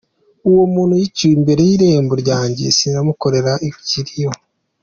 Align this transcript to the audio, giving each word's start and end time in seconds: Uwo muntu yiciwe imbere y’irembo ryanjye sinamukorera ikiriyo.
Uwo 0.49 0.63
muntu 0.73 0.93
yiciwe 1.01 1.33
imbere 1.39 1.61
y’irembo 1.69 2.13
ryanjye 2.23 2.63
sinamukorera 2.77 3.53
ikiriyo. 3.67 4.31